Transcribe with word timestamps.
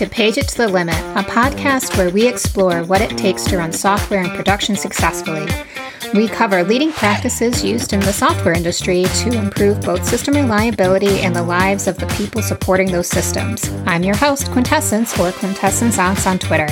to 0.00 0.08
Page 0.08 0.38
It 0.38 0.48
to 0.48 0.56
the 0.56 0.66
Limit, 0.66 0.94
a 0.94 1.22
podcast 1.22 1.98
where 1.98 2.08
we 2.08 2.26
explore 2.26 2.82
what 2.84 3.02
it 3.02 3.18
takes 3.18 3.44
to 3.44 3.58
run 3.58 3.70
software 3.70 4.22
in 4.22 4.30
production 4.30 4.74
successfully. 4.74 5.46
We 6.14 6.26
cover 6.26 6.64
leading 6.64 6.90
practices 6.90 7.62
used 7.62 7.92
in 7.92 8.00
the 8.00 8.10
software 8.14 8.54
industry 8.54 9.04
to 9.04 9.32
improve 9.32 9.82
both 9.82 10.08
system 10.08 10.36
reliability 10.36 11.20
and 11.20 11.36
the 11.36 11.42
lives 11.42 11.86
of 11.86 11.98
the 11.98 12.06
people 12.16 12.40
supporting 12.40 12.90
those 12.90 13.08
systems. 13.08 13.68
I'm 13.84 14.02
your 14.02 14.16
host, 14.16 14.50
Quintessence, 14.52 15.18
or 15.20 15.32
Quintessence 15.32 15.98
on 15.98 16.38
Twitter. 16.38 16.68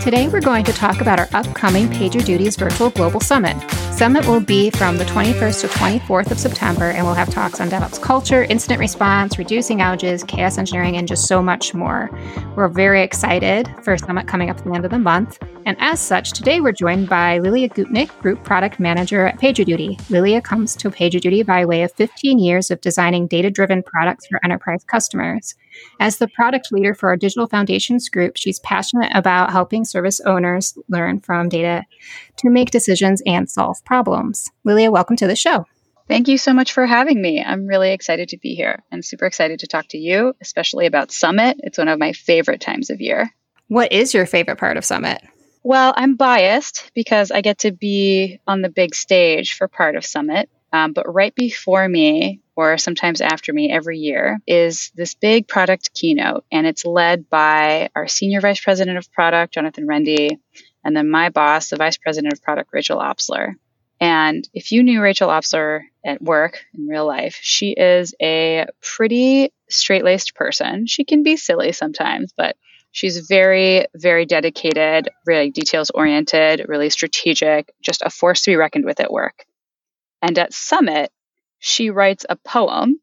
Today, 0.00 0.28
we're 0.28 0.40
going 0.40 0.64
to 0.66 0.72
talk 0.72 1.00
about 1.00 1.18
our 1.18 1.28
upcoming 1.32 1.88
PagerDuty's 1.88 2.54
Virtual 2.54 2.90
Global 2.90 3.18
Summit. 3.18 3.56
Summit 3.96 4.26
will 4.26 4.40
be 4.40 4.68
from 4.68 4.98
the 4.98 5.06
21st 5.06 5.62
to 5.62 5.68
24th 5.68 6.30
of 6.30 6.38
September, 6.38 6.90
and 6.90 7.06
we'll 7.06 7.14
have 7.14 7.30
talks 7.30 7.62
on 7.62 7.70
DevOps 7.70 7.98
culture, 7.98 8.42
incident 8.44 8.78
response, 8.78 9.38
reducing 9.38 9.78
outages, 9.78 10.28
chaos 10.28 10.58
engineering, 10.58 10.98
and 10.98 11.08
just 11.08 11.26
so 11.26 11.40
much 11.40 11.72
more. 11.72 12.10
We're 12.56 12.68
very 12.68 13.02
excited 13.02 13.66
for 13.82 13.96
Summit 13.96 14.28
coming 14.28 14.50
up 14.50 14.58
at 14.58 14.64
the 14.64 14.74
end 14.74 14.84
of 14.84 14.90
the 14.90 14.98
month. 14.98 15.38
And 15.64 15.78
as 15.80 15.98
such, 15.98 16.32
today 16.32 16.60
we're 16.60 16.72
joined 16.72 17.08
by 17.08 17.38
Lilia 17.38 17.70
Gutnik, 17.70 18.10
Group 18.20 18.44
Product 18.44 18.78
Manager 18.78 19.26
at 19.26 19.40
PagerDuty. 19.40 20.10
Lilia 20.10 20.42
comes 20.42 20.76
to 20.76 20.90
PagerDuty 20.90 21.46
by 21.46 21.64
way 21.64 21.82
of 21.82 21.90
15 21.92 22.38
years 22.38 22.70
of 22.70 22.82
designing 22.82 23.26
data 23.26 23.50
driven 23.50 23.82
products 23.82 24.26
for 24.26 24.38
enterprise 24.44 24.84
customers. 24.84 25.54
As 26.00 26.18
the 26.18 26.28
product 26.28 26.72
leader 26.72 26.94
for 26.94 27.08
our 27.08 27.16
Digital 27.16 27.46
Foundations 27.46 28.08
group, 28.08 28.36
she's 28.36 28.60
passionate 28.60 29.12
about 29.14 29.50
helping 29.50 29.84
service 29.84 30.20
owners 30.20 30.76
learn 30.88 31.20
from 31.20 31.48
data 31.48 31.84
to 32.36 32.50
make 32.50 32.70
decisions 32.70 33.22
and 33.26 33.50
solve 33.50 33.84
problems. 33.84 34.50
Lilia, 34.64 34.90
welcome 34.90 35.16
to 35.16 35.26
the 35.26 35.36
show. 35.36 35.66
Thank 36.08 36.28
you 36.28 36.38
so 36.38 36.52
much 36.52 36.72
for 36.72 36.86
having 36.86 37.20
me. 37.20 37.42
I'm 37.42 37.66
really 37.66 37.92
excited 37.92 38.28
to 38.28 38.38
be 38.38 38.54
here 38.54 38.82
and 38.92 39.04
super 39.04 39.26
excited 39.26 39.60
to 39.60 39.66
talk 39.66 39.88
to 39.88 39.98
you, 39.98 40.34
especially 40.40 40.86
about 40.86 41.10
Summit. 41.10 41.56
It's 41.60 41.78
one 41.78 41.88
of 41.88 41.98
my 41.98 42.12
favorite 42.12 42.60
times 42.60 42.90
of 42.90 43.00
year. 43.00 43.30
What 43.68 43.92
is 43.92 44.14
your 44.14 44.26
favorite 44.26 44.58
part 44.58 44.76
of 44.76 44.84
Summit? 44.84 45.20
Well, 45.64 45.92
I'm 45.96 46.14
biased 46.14 46.92
because 46.94 47.32
I 47.32 47.40
get 47.40 47.58
to 47.58 47.72
be 47.72 48.38
on 48.46 48.62
the 48.62 48.68
big 48.68 48.94
stage 48.94 49.54
for 49.54 49.66
part 49.66 49.96
of 49.96 50.06
Summit. 50.06 50.48
Um, 50.72 50.92
but 50.92 51.12
right 51.12 51.34
before 51.34 51.88
me, 51.88 52.40
or 52.56 52.78
sometimes 52.78 53.20
after 53.20 53.52
me 53.52 53.70
every 53.70 53.98
year, 53.98 54.38
is 54.46 54.90
this 54.94 55.14
big 55.14 55.46
product 55.46 55.92
keynote. 55.94 56.44
And 56.50 56.66
it's 56.66 56.84
led 56.84 57.28
by 57.28 57.90
our 57.94 58.08
Senior 58.08 58.40
Vice 58.40 58.60
President 58.60 58.96
of 58.96 59.12
Product, 59.12 59.52
Jonathan 59.52 59.86
Rende, 59.86 60.38
and 60.82 60.96
then 60.96 61.10
my 61.10 61.28
boss, 61.28 61.68
the 61.68 61.76
Vice 61.76 61.98
President 61.98 62.32
of 62.32 62.42
Product, 62.42 62.70
Rachel 62.72 62.98
Obstler. 62.98 63.54
And 64.00 64.48
if 64.52 64.72
you 64.72 64.82
knew 64.82 65.00
Rachel 65.00 65.28
Obstler 65.28 65.82
at 66.04 66.22
work 66.22 66.64
in 66.74 66.86
real 66.86 67.06
life, 67.06 67.38
she 67.40 67.70
is 67.72 68.14
a 68.20 68.66
pretty 68.82 69.52
straight 69.68 70.04
laced 70.04 70.34
person. 70.34 70.86
She 70.86 71.04
can 71.04 71.22
be 71.22 71.36
silly 71.36 71.72
sometimes, 71.72 72.32
but 72.36 72.56
she's 72.90 73.26
very, 73.26 73.86
very 73.94 74.26
dedicated, 74.26 75.08
really 75.26 75.50
details 75.50 75.90
oriented, 75.90 76.66
really 76.68 76.90
strategic, 76.90 77.72
just 77.82 78.02
a 78.02 78.10
force 78.10 78.42
to 78.42 78.50
be 78.50 78.56
reckoned 78.56 78.84
with 78.84 79.00
at 79.00 79.12
work. 79.12 79.44
And 80.22 80.38
at 80.38 80.52
Summit, 80.52 81.10
she 81.66 81.90
writes 81.90 82.24
a 82.28 82.36
poem, 82.36 83.00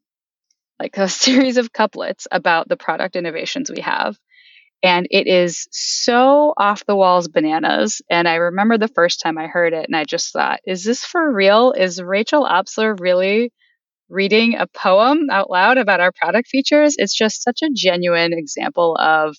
like 0.80 0.96
a 0.96 1.08
series 1.24 1.58
of 1.58 1.72
couplets 1.72 2.26
about 2.32 2.68
the 2.68 2.76
product 2.76 3.14
innovations 3.14 3.70
we 3.70 3.82
have. 3.82 4.16
And 4.82 5.06
it 5.10 5.26
is 5.26 5.66
so 5.70 6.52
off 6.56 6.84
the 6.86 6.96
walls 6.96 7.28
bananas. 7.28 8.02
And 8.10 8.26
I 8.28 8.36
remember 8.36 8.76
the 8.76 8.88
first 8.88 9.20
time 9.20 9.38
I 9.38 9.46
heard 9.46 9.72
it 9.72 9.86
and 9.86 9.96
I 9.96 10.04
just 10.04 10.32
thought, 10.32 10.60
is 10.66 10.84
this 10.84 11.04
for 11.04 11.32
real? 11.32 11.72
Is 11.72 12.02
Rachel 12.02 12.44
Obstler 12.44 12.98
really 12.98 13.50
reading 14.10 14.56
a 14.56 14.66
poem 14.66 15.28
out 15.30 15.50
loud 15.50 15.78
about 15.78 16.00
our 16.00 16.12
product 16.12 16.48
features? 16.48 16.96
It's 16.98 17.14
just 17.16 17.42
such 17.42 17.60
a 17.62 17.70
genuine 17.74 18.32
example 18.32 18.96
of 18.98 19.36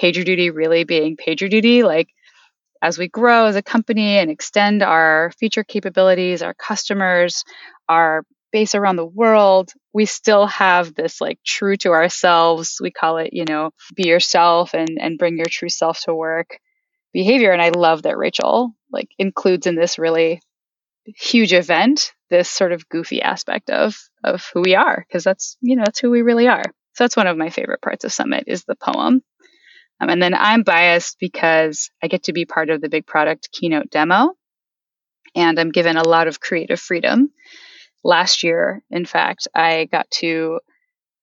PagerDuty 0.00 0.54
really 0.54 0.84
being 0.84 1.16
PagerDuty. 1.16 1.84
Like 1.84 2.08
as 2.82 2.98
we 2.98 3.08
grow 3.08 3.46
as 3.46 3.56
a 3.56 3.62
company 3.62 4.18
and 4.18 4.30
extend 4.30 4.82
our 4.82 5.32
feature 5.38 5.64
capabilities, 5.64 6.42
our 6.42 6.54
customers, 6.54 7.44
our 7.90 8.24
base 8.52 8.74
around 8.74 8.96
the 8.96 9.06
world, 9.06 9.72
we 9.92 10.06
still 10.06 10.46
have 10.46 10.94
this 10.94 11.20
like 11.20 11.38
true 11.44 11.76
to 11.78 11.90
ourselves. 11.90 12.78
We 12.80 12.90
call 12.90 13.18
it, 13.18 13.30
you 13.32 13.44
know, 13.44 13.70
be 13.94 14.08
yourself 14.08 14.74
and, 14.74 14.98
and 15.00 15.18
bring 15.18 15.36
your 15.36 15.48
true 15.48 15.68
self 15.68 16.00
to 16.02 16.14
work 16.14 16.58
behavior. 17.12 17.52
And 17.52 17.62
I 17.62 17.70
love 17.70 18.02
that 18.02 18.18
Rachel 18.18 18.74
like 18.92 19.08
includes 19.18 19.66
in 19.66 19.74
this 19.74 19.98
really 19.98 20.40
huge 21.16 21.52
event 21.52 22.12
this 22.28 22.48
sort 22.48 22.70
of 22.72 22.88
goofy 22.88 23.20
aspect 23.20 23.70
of 23.70 23.96
of 24.22 24.48
who 24.54 24.60
we 24.60 24.76
are 24.76 25.04
because 25.08 25.24
that's 25.24 25.56
you 25.60 25.74
know 25.74 25.82
that's 25.84 25.98
who 25.98 26.10
we 26.10 26.22
really 26.22 26.46
are 26.46 26.62
so 26.62 27.04
that's 27.04 27.16
one 27.16 27.26
of 27.26 27.36
my 27.36 27.50
favorite 27.50 27.80
parts 27.80 28.04
of 28.04 28.12
summit 28.12 28.44
is 28.46 28.64
the 28.64 28.76
poem 28.76 29.20
um, 30.00 30.08
and 30.08 30.22
then 30.22 30.34
I'm 30.34 30.62
biased 30.62 31.16
because 31.18 31.90
I 32.02 32.06
get 32.06 32.24
to 32.24 32.32
be 32.32 32.44
part 32.44 32.70
of 32.70 32.80
the 32.80 32.88
big 32.88 33.06
product 33.06 33.50
keynote 33.50 33.90
demo 33.90 34.34
and 35.34 35.58
I'm 35.58 35.70
given 35.70 35.96
a 35.96 36.06
lot 36.06 36.28
of 36.28 36.40
creative 36.40 36.80
freedom. 36.80 37.30
Last 38.02 38.42
year, 38.42 38.82
in 38.90 39.04
fact, 39.04 39.48
I 39.54 39.86
got 39.90 40.10
to 40.12 40.60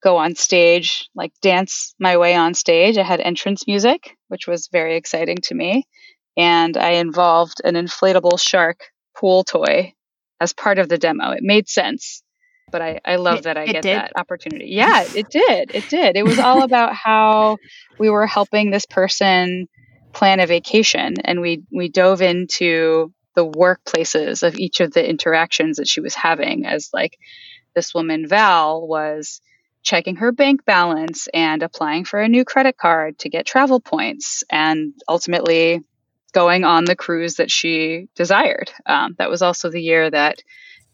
go 0.04 0.18
on 0.18 0.36
stage, 0.36 1.10
like 1.16 1.34
dance 1.42 1.96
my 2.00 2.18
way 2.18 2.36
on 2.36 2.54
stage. 2.54 2.98
I 2.98 3.04
had 3.04 3.20
entrance 3.20 3.66
music, 3.68 4.16
which 4.28 4.48
was 4.48 4.70
very 4.72 4.96
exciting 4.96 5.38
to 5.44 5.56
me. 5.56 5.86
And 6.36 6.78
I 6.78 6.92
involved 6.92 7.62
an 7.64 7.74
inflatable 7.74 8.40
shark 8.40 8.82
pool 9.18 9.44
toy 9.44 9.94
as 10.40 10.54
part 10.54 10.78
of 10.78 10.88
the 10.88 11.00
demo. 11.00 11.32
It 11.32 11.42
made 11.42 11.68
sense 11.68 12.22
but 12.72 12.82
I, 12.82 13.00
I 13.06 13.16
love 13.16 13.40
it, 13.40 13.44
that 13.44 13.58
I 13.58 13.66
get 13.66 13.84
did. 13.84 13.96
that 13.96 14.12
opportunity. 14.16 14.68
Yeah, 14.70 15.06
it 15.16 15.30
did. 15.30 15.72
It 15.74 15.90
did. 15.90 16.18
It 16.18 16.26
was 16.26 16.40
all 16.40 16.64
about 16.64 16.94
how 16.94 17.58
we 18.00 18.10
were 18.10 18.28
helping 18.28 18.72
this 18.72 18.86
person 18.86 19.68
plan 20.14 20.40
a 20.40 20.48
vacation 20.48 21.16
and 21.24 21.42
we 21.42 21.64
we 21.72 21.90
dove 21.90 22.22
into 22.22 23.14
the 23.38 23.48
workplaces 23.48 24.42
of 24.42 24.58
each 24.58 24.80
of 24.80 24.92
the 24.94 25.08
interactions 25.08 25.78
that 25.78 25.88
she 25.88 26.02
was 26.02 26.16
having 26.16 26.66
as 26.66 26.90
like 26.92 27.20
this 27.76 27.94
woman 27.94 28.28
Val 28.28 28.88
was 28.88 29.42
checking 29.84 30.16
her 30.16 30.32
bank 30.32 30.66
balance 30.66 31.28
and 31.36 31.62
applying 31.62 32.04
for 32.04 32.20
a 32.20 32.28
new 32.28 32.44
credit 32.44 32.78
card 32.78 33.20
to 33.20 33.30
get 33.30 33.46
travel 33.46 33.80
points 33.80 34.44
and 34.50 34.96
ultimately 35.08 35.84
going 36.34 36.64
on 36.64 36.86
the 36.86 36.96
cruise 36.96 37.36
that 37.36 37.52
she 37.52 38.08
desired. 38.16 38.72
Um, 38.88 39.16
that 39.20 39.30
was 39.30 39.44
also 39.44 39.70
the 39.70 39.84
year 39.84 40.10
that 40.10 40.42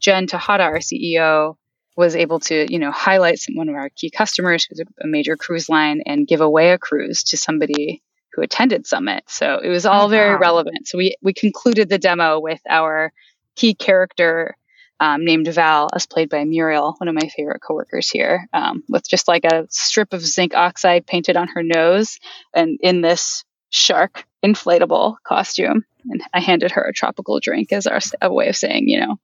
Jen 0.01 0.27
Tejada, 0.27 0.63
our 0.63 0.79
CEO, 0.79 1.55
was 1.95 2.13
able 2.13 2.41
to, 2.41 2.67
you 2.69 2.77
know, 2.77 2.91
highlight 2.91 3.39
one 3.53 3.69
of 3.69 3.75
our 3.75 3.87
key 3.95 4.09
customers 4.09 4.65
who's 4.65 4.81
a 4.81 5.07
major 5.07 5.37
cruise 5.37 5.69
line 5.69 6.01
and 6.05 6.27
give 6.27 6.41
away 6.41 6.71
a 6.71 6.77
cruise 6.77 7.23
to 7.23 7.37
somebody 7.37 8.03
who 8.33 8.41
attended 8.41 8.88
Summit. 8.88 9.23
So 9.27 9.59
it 9.63 9.69
was 9.69 9.85
all 9.85 10.05
oh, 10.05 10.09
very 10.09 10.33
wow. 10.33 10.39
relevant. 10.39 10.88
So 10.88 10.97
we 10.97 11.16
we 11.21 11.33
concluded 11.33 11.89
the 11.89 11.99
demo 11.99 12.39
with 12.39 12.61
our 12.69 13.13
key 13.55 13.73
character 13.73 14.55
um, 14.99 15.25
named 15.25 15.47
Val, 15.47 15.89
as 15.94 16.05
played 16.05 16.29
by 16.29 16.43
Muriel, 16.45 16.95
one 16.97 17.07
of 17.07 17.16
my 17.16 17.27
favorite 17.35 17.61
coworkers 17.61 18.09
here, 18.09 18.47
um, 18.53 18.83
with 18.88 19.07
just 19.07 19.27
like 19.27 19.43
a 19.43 19.67
strip 19.69 20.13
of 20.13 20.25
zinc 20.25 20.55
oxide 20.55 21.05
painted 21.05 21.35
on 21.35 21.49
her 21.49 21.63
nose, 21.63 22.19
and 22.53 22.79
in 22.81 23.01
this 23.01 23.43
shark 23.69 24.25
inflatable 24.45 25.16
costume. 25.23 25.83
And 26.09 26.23
I 26.33 26.39
handed 26.39 26.72
her 26.72 26.83
a 26.83 26.93
tropical 26.93 27.39
drink 27.39 27.72
as 27.72 27.88
our 27.88 27.99
a 28.22 28.31
way 28.31 28.49
of 28.49 28.55
saying, 28.55 28.88
you 28.88 28.99
know, 28.99 29.17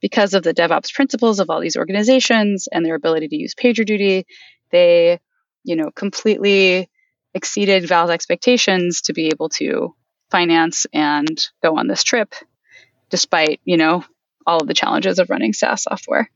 because 0.00 0.34
of 0.34 0.42
the 0.42 0.54
DevOps 0.54 0.92
principles 0.92 1.40
of 1.40 1.50
all 1.50 1.60
these 1.60 1.76
organizations 1.76 2.68
and 2.70 2.84
their 2.84 2.94
ability 2.94 3.28
to 3.28 3.36
use 3.36 3.54
PagerDuty, 3.54 4.24
they, 4.70 5.18
you 5.64 5.76
know, 5.76 5.90
completely 5.94 6.88
exceeded 7.36 7.86
Val's 7.86 8.10
expectations 8.10 9.02
to 9.02 9.12
be 9.12 9.26
able 9.26 9.50
to 9.50 9.94
finance 10.30 10.86
and 10.92 11.38
go 11.62 11.76
on 11.76 11.86
this 11.86 12.02
trip, 12.02 12.34
despite, 13.10 13.60
you 13.64 13.76
know, 13.76 14.04
all 14.46 14.58
of 14.58 14.66
the 14.66 14.74
challenges 14.74 15.18
of 15.18 15.30
running 15.30 15.52
SaaS 15.52 15.82
software. 15.82 16.30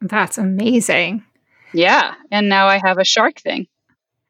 That's 0.00 0.38
amazing. 0.38 1.24
Yeah. 1.72 2.14
And 2.30 2.48
now 2.48 2.68
I 2.68 2.78
have 2.78 2.98
a 2.98 3.04
shark 3.04 3.40
thing. 3.40 3.66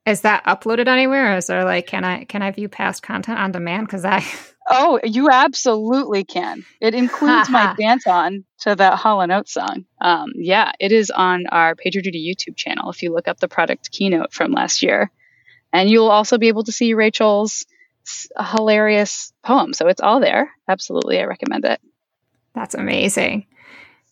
Is 0.06 0.22
that 0.22 0.44
uploaded 0.44 0.88
anywhere? 0.88 1.34
Or 1.34 1.36
is 1.36 1.46
there 1.46 1.64
like, 1.64 1.86
can 1.86 2.04
I 2.04 2.24
can 2.24 2.42
I 2.42 2.50
view 2.50 2.68
past 2.68 3.02
content 3.02 3.38
on 3.38 3.52
demand? 3.52 3.86
Because 3.86 4.04
I 4.04 4.24
Oh, 4.66 4.98
you 5.04 5.28
absolutely 5.30 6.24
can. 6.24 6.64
It 6.80 6.94
includes 6.94 7.50
my 7.50 7.74
dance 7.78 8.06
on 8.06 8.44
to 8.60 8.74
that 8.74 8.98
Hall 8.98 9.20
& 9.20 9.30
Oates 9.30 9.52
song. 9.52 9.84
Um, 10.00 10.32
yeah, 10.36 10.72
it 10.80 10.90
is 10.90 11.10
on 11.10 11.46
our 11.48 11.74
PagerDuty 11.74 12.26
YouTube 12.26 12.56
channel 12.56 12.90
if 12.90 13.02
you 13.02 13.12
look 13.12 13.28
up 13.28 13.38
the 13.40 13.48
product 13.48 13.90
keynote 13.90 14.32
from 14.32 14.52
last 14.52 14.82
year. 14.82 15.10
And 15.74 15.90
you'll 15.90 16.10
also 16.10 16.38
be 16.38 16.48
able 16.48 16.64
to 16.64 16.72
see 16.72 16.94
Rachel's 16.94 17.66
hilarious 18.52 19.32
poem. 19.42 19.74
So 19.74 19.88
it's 19.88 20.00
all 20.00 20.20
there. 20.20 20.52
Absolutely, 20.68 21.18
I 21.18 21.24
recommend 21.24 21.64
it. 21.64 21.80
That's 22.54 22.76
amazing. 22.76 23.46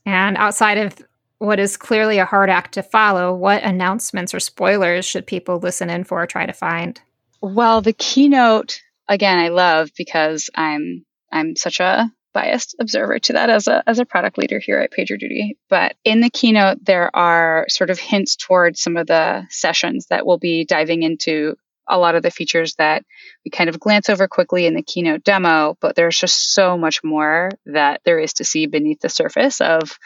And 0.04 0.36
outside 0.36 0.78
of 0.78 1.00
what 1.38 1.60
is 1.60 1.76
clearly 1.76 2.18
a 2.18 2.24
hard 2.24 2.50
act 2.50 2.74
to 2.74 2.82
follow, 2.82 3.32
what 3.32 3.62
announcements 3.62 4.34
or 4.34 4.40
spoilers 4.40 5.04
should 5.04 5.26
people 5.26 5.58
listen 5.58 5.88
in 5.88 6.02
for 6.02 6.22
or 6.22 6.26
try 6.26 6.46
to 6.46 6.52
find? 6.52 7.00
Well, 7.40 7.80
the 7.80 7.92
keynote 7.92 8.80
again 9.08 9.38
I 9.38 9.48
love 9.48 9.90
because 9.96 10.50
I'm 10.54 11.04
I'm 11.30 11.54
such 11.54 11.78
a 11.78 12.10
biased 12.32 12.76
observer 12.80 13.18
to 13.18 13.34
that 13.34 13.50
as 13.50 13.68
a 13.68 13.82
as 13.86 13.98
a 13.98 14.04
product 14.04 14.38
leader 14.38 14.58
here 14.58 14.78
at 14.78 14.92
PagerDuty. 14.92 15.56
But 15.68 15.96
in 16.04 16.20
the 16.20 16.30
keynote, 16.30 16.84
there 16.84 17.14
are 17.14 17.66
sort 17.68 17.90
of 17.90 17.98
hints 17.98 18.36
towards 18.36 18.80
some 18.80 18.96
of 18.96 19.06
the 19.06 19.46
sessions 19.50 20.06
that 20.10 20.26
we'll 20.26 20.38
be 20.38 20.64
diving 20.64 21.02
into 21.02 21.56
a 21.88 21.98
lot 21.98 22.14
of 22.14 22.22
the 22.22 22.30
features 22.30 22.74
that 22.76 23.04
we 23.44 23.50
kind 23.50 23.68
of 23.68 23.80
glance 23.80 24.08
over 24.08 24.28
quickly 24.28 24.66
in 24.66 24.74
the 24.74 24.82
keynote 24.82 25.24
demo, 25.24 25.76
but 25.80 25.96
there's 25.96 26.18
just 26.18 26.54
so 26.54 26.78
much 26.78 27.00
more 27.02 27.50
that 27.66 28.00
there 28.04 28.18
is 28.18 28.34
to 28.34 28.44
see 28.44 28.66
beneath 28.66 29.00
the 29.00 29.08
surface 29.08 29.60
of 29.60 29.98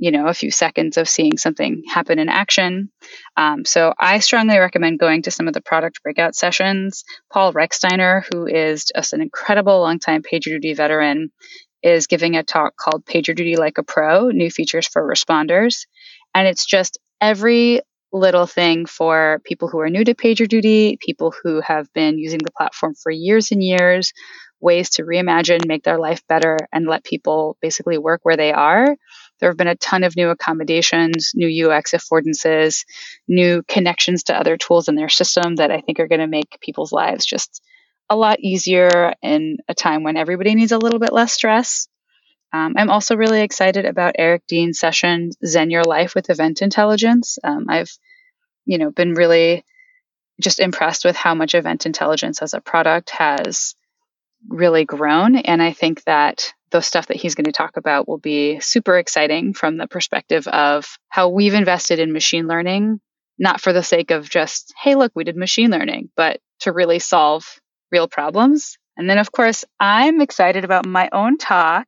you 0.00 0.10
know 0.10 0.26
a 0.26 0.34
few 0.34 0.50
seconds 0.50 0.96
of 0.96 1.08
seeing 1.08 1.36
something 1.36 1.82
happen 1.86 2.18
in 2.18 2.28
action 2.28 2.90
um, 3.36 3.64
so 3.64 3.92
i 4.00 4.18
strongly 4.18 4.58
recommend 4.58 4.98
going 4.98 5.22
to 5.22 5.30
some 5.30 5.46
of 5.46 5.52
the 5.52 5.60
product 5.60 6.02
breakout 6.02 6.34
sessions 6.34 7.04
paul 7.30 7.52
rechsteiner 7.52 8.24
who 8.32 8.46
is 8.46 8.86
just 8.96 9.12
an 9.12 9.20
incredible 9.20 9.80
longtime 9.80 10.22
pagerduty 10.22 10.74
veteran 10.74 11.30
is 11.82 12.06
giving 12.06 12.36
a 12.36 12.42
talk 12.42 12.76
called 12.76 13.04
pagerduty 13.04 13.56
like 13.56 13.78
a 13.78 13.82
pro 13.82 14.28
new 14.28 14.50
features 14.50 14.86
for 14.86 15.06
responders. 15.06 15.86
And 16.34 16.46
it's 16.46 16.66
just 16.66 16.98
every 17.20 17.80
little 18.12 18.46
thing 18.46 18.86
for 18.86 19.40
people 19.44 19.68
who 19.68 19.78
are 19.80 19.90
new 19.90 20.04
to 20.04 20.14
pagerduty 20.14 20.98
people 20.98 21.32
who 21.42 21.60
have 21.60 21.92
been 21.92 22.18
using 22.18 22.40
the 22.42 22.50
platform 22.50 22.94
for 22.94 23.12
years 23.12 23.52
and 23.52 23.62
years 23.62 24.12
ways 24.60 24.90
to 24.90 25.02
reimagine 25.02 25.66
make 25.66 25.84
their 25.84 25.98
life 25.98 26.22
better 26.28 26.58
and 26.72 26.86
let 26.86 27.04
people 27.04 27.56
basically 27.62 27.98
work 27.98 28.20
where 28.24 28.36
they 28.36 28.52
are. 28.52 28.96
There 29.38 29.48
have 29.48 29.56
been 29.56 29.68
a 29.68 29.76
ton 29.76 30.04
of 30.04 30.16
new 30.16 30.28
accommodations, 30.28 31.32
new 31.34 31.70
UX 31.70 31.92
affordances, 31.92 32.84
new 33.26 33.62
connections 33.66 34.24
to 34.24 34.38
other 34.38 34.56
tools 34.56 34.88
in 34.88 34.96
their 34.96 35.08
system 35.08 35.56
that 35.56 35.70
I 35.70 35.80
think 35.80 35.98
are 35.98 36.08
going 36.08 36.20
to 36.20 36.26
make 36.26 36.58
people's 36.60 36.92
lives 36.92 37.24
just 37.24 37.62
a 38.10 38.16
lot 38.16 38.40
easier 38.40 39.14
in 39.22 39.58
a 39.68 39.74
time 39.74 40.02
when 40.02 40.16
everybody 40.16 40.54
needs 40.54 40.72
a 40.72 40.78
little 40.78 40.98
bit 40.98 41.12
less 41.12 41.32
stress. 41.32 41.88
Um, 42.52 42.74
I'm 42.76 42.90
also 42.90 43.16
really 43.16 43.42
excited 43.42 43.84
about 43.84 44.16
Eric 44.18 44.42
Dean's 44.48 44.80
session, 44.80 45.30
Zen 45.46 45.70
Your 45.70 45.84
Life 45.84 46.16
with 46.16 46.28
Event 46.28 46.60
Intelligence. 46.60 47.38
Um, 47.44 47.66
I've, 47.68 47.90
you 48.66 48.78
know, 48.78 48.90
been 48.90 49.14
really 49.14 49.64
just 50.40 50.58
impressed 50.58 51.04
with 51.04 51.14
how 51.14 51.34
much 51.34 51.54
event 51.54 51.86
intelligence 51.86 52.42
as 52.42 52.52
a 52.52 52.60
product 52.60 53.10
has 53.10 53.76
really 54.48 54.84
grown. 54.84 55.36
And 55.36 55.62
I 55.62 55.72
think 55.72 56.02
that 56.04 56.52
the 56.70 56.80
stuff 56.80 57.08
that 57.08 57.18
he's 57.18 57.34
going 57.34 57.44
to 57.44 57.52
talk 57.52 57.76
about 57.76 58.08
will 58.08 58.18
be 58.18 58.58
super 58.58 58.98
exciting 58.98 59.54
from 59.54 59.76
the 59.76 59.86
perspective 59.86 60.48
of 60.48 60.98
how 61.08 61.28
we've 61.28 61.54
invested 61.54 62.00
in 62.00 62.12
machine 62.12 62.48
learning, 62.48 63.00
not 63.38 63.60
for 63.60 63.72
the 63.72 63.82
sake 63.82 64.10
of 64.10 64.28
just, 64.28 64.72
hey, 64.82 64.96
look, 64.96 65.12
we 65.14 65.24
did 65.24 65.36
machine 65.36 65.70
learning, 65.70 66.10
but 66.16 66.40
to 66.60 66.72
really 66.72 66.98
solve 66.98 67.59
real 67.90 68.08
problems. 68.08 68.76
And 68.96 69.08
then, 69.08 69.18
of 69.18 69.32
course, 69.32 69.64
I'm 69.78 70.20
excited 70.20 70.64
about 70.64 70.86
my 70.86 71.08
own 71.12 71.38
talk 71.38 71.86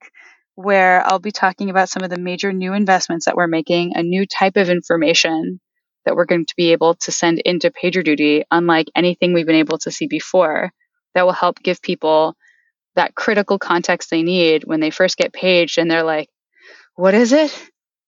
where 0.55 1.05
I'll 1.07 1.19
be 1.19 1.33
talking 1.33 1.71
about 1.71 1.89
some 1.89 2.03
of 2.03 2.11
the 2.11 2.19
major 2.19 2.53
new 2.53 2.75
investments 2.75 3.27
that 3.27 3.37
we're 3.37 3.47
making, 3.47 3.93
a 3.95 4.03
new 4.03 4.27
type 4.27 4.57
of 4.57 4.69
information 4.69 5.61
that 6.05 6.15
we're 6.15 6.27
going 6.27 6.47
to 6.47 6.55
be 6.57 6.73
able 6.73 6.95
to 6.97 7.13
send 7.13 7.41
into 7.45 7.71
PagerDuty, 7.71 8.45
unlike 8.51 8.89
anything 8.95 9.33
we've 9.33 9.47
been 9.47 9.57
able 9.57 9.79
to 9.79 9.91
see 9.91 10.07
before, 10.07 10.73
that 11.15 11.25
will 11.25 11.33
help 11.33 11.63
give 11.63 11.81
people 11.81 12.35
that 12.97 13.15
critical 13.15 13.59
context 13.59 14.11
they 14.11 14.23
need 14.23 14.65
when 14.65 14.81
they 14.81 14.91
first 14.91 15.17
get 15.17 15.33
paged 15.33 15.79
and 15.79 15.91
they're 15.91 16.03
like, 16.03 16.29
what 16.97 17.15
is 17.15 17.33
it? 17.33 17.57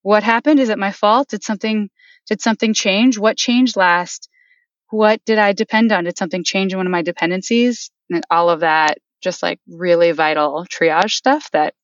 What 0.02 0.22
happened? 0.22 0.60
Is 0.60 0.68
it 0.68 0.78
my 0.78 0.92
fault? 0.92 1.28
Did 1.28 1.42
something, 1.42 1.88
did 2.26 2.42
something 2.42 2.74
change? 2.74 3.18
What 3.18 3.38
changed 3.38 3.76
last? 3.76 4.28
What 4.94 5.24
did 5.24 5.38
I 5.38 5.54
depend 5.54 5.90
on? 5.90 6.04
Did 6.04 6.16
something 6.16 6.44
change 6.44 6.72
in 6.72 6.78
one 6.78 6.86
of 6.86 6.92
my 6.92 7.02
dependencies? 7.02 7.90
And 8.10 8.22
all 8.30 8.48
of 8.48 8.60
that, 8.60 8.98
just 9.20 9.42
like 9.42 9.58
really 9.68 10.12
vital 10.12 10.64
triage 10.70 11.10
stuff 11.10 11.50
that 11.50 11.74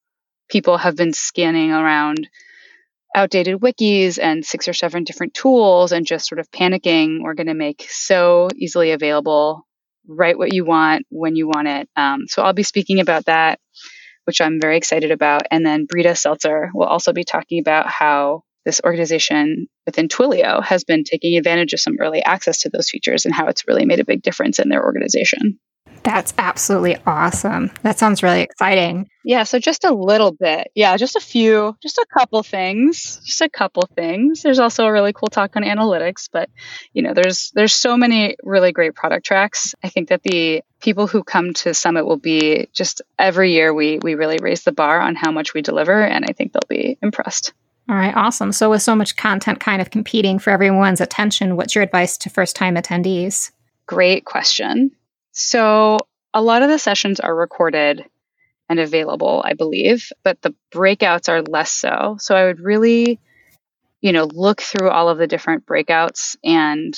people 0.48 0.78
have 0.78 0.94
been 0.94 1.12
scanning 1.12 1.72
around 1.72 2.28
outdated 3.16 3.56
wikis 3.60 4.20
and 4.22 4.44
six 4.44 4.68
or 4.68 4.74
seven 4.74 5.02
different 5.02 5.34
tools 5.34 5.90
and 5.90 6.06
just 6.06 6.28
sort 6.28 6.38
of 6.38 6.48
panicking. 6.52 7.20
We're 7.20 7.34
going 7.34 7.48
to 7.48 7.54
make 7.54 7.84
so 7.90 8.48
easily 8.54 8.92
available 8.92 9.66
write 10.06 10.38
what 10.38 10.54
you 10.54 10.64
want 10.64 11.04
when 11.10 11.34
you 11.34 11.48
want 11.48 11.66
it. 11.66 11.88
Um, 11.96 12.28
so 12.28 12.42
I'll 12.42 12.52
be 12.52 12.62
speaking 12.62 13.00
about 13.00 13.24
that, 13.24 13.58
which 14.24 14.40
I'm 14.40 14.60
very 14.60 14.76
excited 14.76 15.10
about. 15.10 15.42
And 15.50 15.66
then 15.66 15.84
Brita 15.84 16.14
Seltzer 16.14 16.70
will 16.72 16.86
also 16.86 17.12
be 17.12 17.24
talking 17.24 17.58
about 17.58 17.88
how 17.88 18.44
this 18.64 18.80
organization 18.84 19.68
within 19.86 20.08
Twilio 20.08 20.62
has 20.62 20.84
been 20.84 21.04
taking 21.04 21.36
advantage 21.36 21.72
of 21.72 21.80
some 21.80 21.96
early 22.00 22.22
access 22.22 22.60
to 22.62 22.70
those 22.70 22.90
features 22.90 23.24
and 23.24 23.34
how 23.34 23.46
it's 23.46 23.66
really 23.66 23.84
made 23.84 24.00
a 24.00 24.04
big 24.04 24.22
difference 24.22 24.58
in 24.58 24.68
their 24.68 24.84
organization. 24.84 25.58
That's 26.02 26.32
absolutely 26.38 26.96
awesome. 27.06 27.70
That 27.82 27.98
sounds 27.98 28.22
really 28.22 28.40
exciting. 28.40 29.08
Yeah, 29.22 29.42
so 29.42 29.58
just 29.58 29.84
a 29.84 29.92
little 29.92 30.32
bit. 30.32 30.70
Yeah, 30.74 30.96
just 30.96 31.16
a 31.16 31.20
few, 31.20 31.76
just 31.82 31.98
a 31.98 32.06
couple 32.12 32.42
things. 32.42 33.20
Just 33.24 33.42
a 33.42 33.50
couple 33.50 33.86
things. 33.94 34.42
There's 34.42 34.58
also 34.58 34.86
a 34.86 34.92
really 34.92 35.12
cool 35.12 35.28
talk 35.28 35.56
on 35.56 35.62
analytics, 35.62 36.28
but 36.32 36.48
you 36.94 37.02
know, 37.02 37.12
there's 37.12 37.52
there's 37.54 37.74
so 37.74 37.96
many 37.96 38.36
really 38.42 38.72
great 38.72 38.94
product 38.94 39.26
tracks. 39.26 39.74
I 39.84 39.90
think 39.90 40.08
that 40.08 40.22
the 40.22 40.62
people 40.80 41.06
who 41.06 41.22
come 41.22 41.52
to 41.54 41.74
Summit 41.74 42.06
will 42.06 42.16
be 42.16 42.68
just 42.72 43.02
every 43.18 43.52
year 43.52 43.74
we 43.74 43.98
we 43.98 44.14
really 44.14 44.38
raise 44.40 44.64
the 44.64 44.72
bar 44.72 45.00
on 45.00 45.16
how 45.16 45.30
much 45.30 45.52
we 45.52 45.60
deliver 45.60 46.00
and 46.02 46.24
I 46.24 46.32
think 46.32 46.52
they'll 46.52 46.62
be 46.68 46.96
impressed. 47.02 47.52
All 47.90 47.96
right, 47.96 48.14
awesome. 48.14 48.52
So 48.52 48.70
with 48.70 48.82
so 48.82 48.94
much 48.94 49.16
content 49.16 49.58
kind 49.58 49.82
of 49.82 49.90
competing 49.90 50.38
for 50.38 50.50
everyone's 50.50 51.00
attention, 51.00 51.56
what's 51.56 51.74
your 51.74 51.82
advice 51.82 52.16
to 52.18 52.30
first-time 52.30 52.76
attendees? 52.76 53.50
Great 53.86 54.24
question. 54.24 54.92
So 55.32 55.98
a 56.32 56.40
lot 56.40 56.62
of 56.62 56.68
the 56.68 56.78
sessions 56.78 57.18
are 57.18 57.34
recorded 57.34 58.04
and 58.68 58.78
available, 58.78 59.42
I 59.44 59.54
believe, 59.54 60.12
but 60.22 60.40
the 60.40 60.54
breakouts 60.72 61.28
are 61.28 61.42
less 61.42 61.72
so. 61.72 62.16
So 62.20 62.36
I 62.36 62.44
would 62.44 62.60
really, 62.60 63.18
you 64.00 64.12
know, 64.12 64.28
look 64.32 64.60
through 64.60 64.88
all 64.90 65.08
of 65.08 65.18
the 65.18 65.26
different 65.26 65.66
breakouts 65.66 66.36
and 66.44 66.94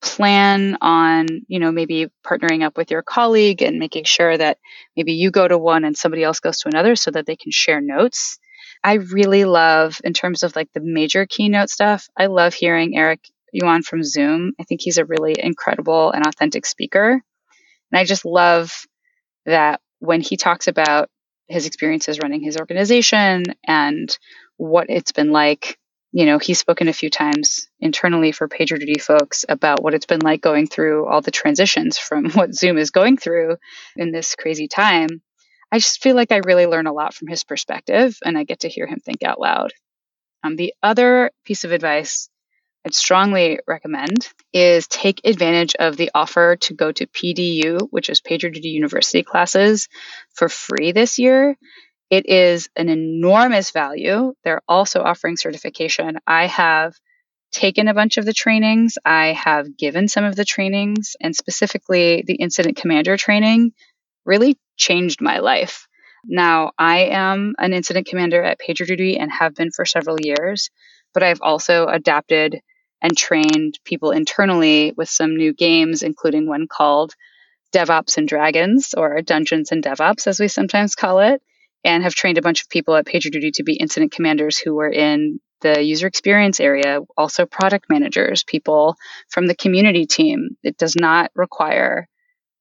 plan 0.00 0.78
on, 0.80 1.26
you 1.48 1.58
know, 1.58 1.70
maybe 1.70 2.06
partnering 2.26 2.64
up 2.64 2.78
with 2.78 2.90
your 2.90 3.02
colleague 3.02 3.60
and 3.60 3.78
making 3.78 4.04
sure 4.04 4.38
that 4.38 4.56
maybe 4.96 5.12
you 5.12 5.30
go 5.30 5.46
to 5.46 5.58
one 5.58 5.84
and 5.84 5.98
somebody 5.98 6.24
else 6.24 6.40
goes 6.40 6.60
to 6.60 6.68
another 6.70 6.96
so 6.96 7.10
that 7.10 7.26
they 7.26 7.36
can 7.36 7.52
share 7.52 7.82
notes. 7.82 8.38
I 8.82 8.94
really 8.94 9.44
love, 9.44 10.00
in 10.04 10.12
terms 10.12 10.42
of 10.42 10.56
like 10.56 10.68
the 10.72 10.80
major 10.80 11.26
keynote 11.26 11.70
stuff, 11.70 12.08
I 12.16 12.26
love 12.26 12.54
hearing 12.54 12.96
Eric 12.96 13.20
Yuan 13.52 13.82
from 13.82 14.02
Zoom. 14.02 14.52
I 14.60 14.64
think 14.64 14.80
he's 14.82 14.98
a 14.98 15.04
really 15.04 15.34
incredible 15.38 16.10
and 16.10 16.26
authentic 16.26 16.66
speaker. 16.66 17.12
And 17.12 17.98
I 17.98 18.04
just 18.04 18.24
love 18.24 18.86
that 19.46 19.80
when 19.98 20.20
he 20.20 20.36
talks 20.36 20.68
about 20.68 21.08
his 21.48 21.66
experiences 21.66 22.20
running 22.20 22.42
his 22.42 22.56
organization 22.56 23.42
and 23.66 24.16
what 24.56 24.88
it's 24.88 25.12
been 25.12 25.32
like, 25.32 25.78
you 26.12 26.26
know, 26.26 26.38
he's 26.38 26.58
spoken 26.58 26.88
a 26.88 26.92
few 26.92 27.10
times 27.10 27.68
internally 27.80 28.32
for 28.32 28.48
PagerDuty 28.48 29.00
folks 29.00 29.44
about 29.48 29.82
what 29.82 29.94
it's 29.94 30.06
been 30.06 30.20
like 30.20 30.40
going 30.40 30.66
through 30.66 31.08
all 31.08 31.20
the 31.20 31.30
transitions 31.30 31.98
from 31.98 32.30
what 32.32 32.54
Zoom 32.54 32.78
is 32.78 32.90
going 32.90 33.16
through 33.16 33.56
in 33.96 34.12
this 34.12 34.34
crazy 34.34 34.68
time. 34.68 35.22
I 35.72 35.78
just 35.78 36.02
feel 36.02 36.16
like 36.16 36.32
I 36.32 36.40
really 36.44 36.66
learn 36.66 36.86
a 36.86 36.92
lot 36.92 37.14
from 37.14 37.28
his 37.28 37.44
perspective 37.44 38.16
and 38.24 38.36
I 38.36 38.44
get 38.44 38.60
to 38.60 38.68
hear 38.68 38.86
him 38.86 38.98
think 38.98 39.22
out 39.22 39.40
loud. 39.40 39.72
Um, 40.42 40.56
the 40.56 40.74
other 40.82 41.30
piece 41.44 41.64
of 41.64 41.72
advice 41.72 42.28
I'd 42.84 42.94
strongly 42.94 43.60
recommend 43.66 44.28
is 44.54 44.86
take 44.88 45.20
advantage 45.24 45.74
of 45.78 45.96
the 45.96 46.10
offer 46.14 46.56
to 46.56 46.74
go 46.74 46.90
to 46.90 47.06
PDU, 47.06 47.88
which 47.90 48.08
is 48.08 48.22
PagerDuty 48.22 48.64
University 48.64 49.22
classes, 49.22 49.88
for 50.32 50.48
free 50.48 50.92
this 50.92 51.18
year. 51.18 51.56
It 52.08 52.26
is 52.26 52.70
an 52.76 52.88
enormous 52.88 53.70
value. 53.70 54.32
They're 54.44 54.62
also 54.66 55.02
offering 55.02 55.36
certification. 55.36 56.18
I 56.26 56.46
have 56.46 56.94
taken 57.52 57.86
a 57.86 57.94
bunch 57.94 58.16
of 58.16 58.24
the 58.24 58.32
trainings, 58.32 58.96
I 59.04 59.32
have 59.32 59.76
given 59.76 60.08
some 60.08 60.24
of 60.24 60.36
the 60.36 60.44
trainings, 60.44 61.16
and 61.20 61.34
specifically 61.34 62.22
the 62.26 62.36
incident 62.36 62.76
commander 62.76 63.16
training 63.16 63.72
really 64.24 64.58
changed 64.76 65.20
my 65.20 65.38
life. 65.38 65.86
Now, 66.24 66.72
I 66.78 67.06
am 67.06 67.54
an 67.58 67.72
incident 67.72 68.06
commander 68.06 68.42
at 68.42 68.60
PagerDuty 68.60 69.18
and 69.18 69.30
have 69.32 69.54
been 69.54 69.70
for 69.70 69.84
several 69.84 70.18
years, 70.20 70.70
but 71.14 71.22
I've 71.22 71.40
also 71.42 71.86
adapted 71.86 72.60
and 73.02 73.16
trained 73.16 73.78
people 73.84 74.10
internally 74.10 74.92
with 74.96 75.08
some 75.08 75.36
new 75.36 75.54
games, 75.54 76.02
including 76.02 76.46
one 76.46 76.66
called 76.68 77.14
DevOps 77.74 78.18
and 78.18 78.28
Dragons, 78.28 78.94
or 78.94 79.22
Dungeons 79.22 79.72
and 79.72 79.82
DevOps, 79.82 80.26
as 80.26 80.38
we 80.38 80.48
sometimes 80.48 80.94
call 80.94 81.20
it, 81.20 81.40
and 81.84 82.02
have 82.02 82.14
trained 82.14 82.36
a 82.36 82.42
bunch 82.42 82.62
of 82.62 82.68
people 82.68 82.94
at 82.96 83.06
PagerDuty 83.06 83.52
to 83.54 83.62
be 83.62 83.76
incident 83.76 84.12
commanders 84.12 84.58
who 84.58 84.74
were 84.74 84.90
in 84.90 85.40
the 85.62 85.82
user 85.82 86.06
experience 86.06 86.60
area, 86.60 87.00
also 87.16 87.46
product 87.46 87.86
managers, 87.88 88.44
people 88.44 88.96
from 89.28 89.46
the 89.46 89.54
community 89.54 90.04
team. 90.06 90.50
It 90.62 90.76
does 90.76 90.96
not 90.96 91.30
require 91.34 92.08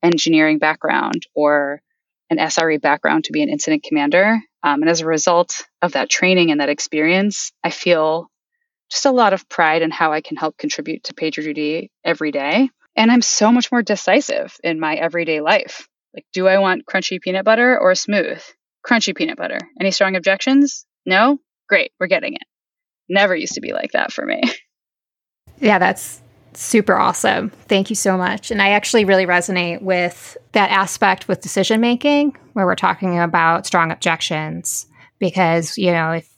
engineering 0.03 0.59
background 0.59 1.27
or 1.33 1.81
an 2.29 2.37
SRE 2.37 2.81
background 2.81 3.25
to 3.25 3.31
be 3.31 3.41
an 3.41 3.49
incident 3.49 3.83
commander. 3.83 4.39
Um, 4.63 4.81
and 4.81 4.89
as 4.89 5.01
a 5.01 5.05
result 5.05 5.61
of 5.81 5.93
that 5.93 6.09
training 6.09 6.51
and 6.51 6.61
that 6.61 6.69
experience, 6.69 7.51
I 7.63 7.69
feel 7.69 8.29
just 8.91 9.05
a 9.05 9.11
lot 9.11 9.33
of 9.33 9.47
pride 9.49 9.81
in 9.81 9.91
how 9.91 10.11
I 10.11 10.21
can 10.21 10.37
help 10.37 10.57
contribute 10.57 11.05
to 11.05 11.13
PagerDuty 11.13 11.89
every 12.03 12.31
day. 12.31 12.69
And 12.95 13.11
I'm 13.11 13.21
so 13.21 13.51
much 13.51 13.71
more 13.71 13.81
decisive 13.81 14.55
in 14.63 14.79
my 14.79 14.95
everyday 14.95 15.41
life. 15.41 15.87
Like, 16.13 16.25
do 16.33 16.47
I 16.47 16.57
want 16.57 16.85
crunchy 16.85 17.21
peanut 17.21 17.45
butter 17.45 17.79
or 17.79 17.95
smooth? 17.95 18.41
Crunchy 18.85 19.15
peanut 19.15 19.37
butter. 19.37 19.59
Any 19.79 19.91
strong 19.91 20.15
objections? 20.15 20.85
No? 21.05 21.39
Great, 21.67 21.91
we're 21.99 22.07
getting 22.07 22.33
it. 22.33 22.43
Never 23.07 23.35
used 23.35 23.53
to 23.53 23.61
be 23.61 23.73
like 23.73 23.91
that 23.93 24.11
for 24.11 24.25
me. 24.25 24.41
Yeah, 25.61 25.77
that's 25.77 26.21
Super 26.53 26.95
awesome. 26.95 27.49
Thank 27.49 27.89
you 27.89 27.95
so 27.95 28.17
much. 28.17 28.51
And 28.51 28.61
I 28.61 28.71
actually 28.71 29.05
really 29.05 29.25
resonate 29.25 29.81
with 29.81 30.35
that 30.53 30.71
aspect 30.71 31.27
with 31.27 31.41
decision 31.41 31.79
making 31.79 32.35
where 32.53 32.65
we're 32.65 32.75
talking 32.75 33.19
about 33.19 33.65
strong 33.65 33.91
objections 33.91 34.87
because, 35.19 35.77
you 35.77 35.91
know, 35.91 36.11
if 36.11 36.29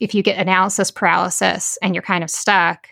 if 0.00 0.14
you 0.14 0.22
get 0.22 0.38
analysis 0.38 0.90
paralysis 0.90 1.78
and 1.82 1.94
you're 1.94 2.02
kind 2.02 2.24
of 2.24 2.30
stuck, 2.30 2.88